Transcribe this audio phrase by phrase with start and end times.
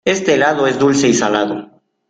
[0.03, 1.79] Este helado es dulce y salado.